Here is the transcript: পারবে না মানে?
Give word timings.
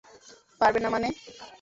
পারবে 0.61 0.79
না 0.83 0.89
মানে? 0.93 1.07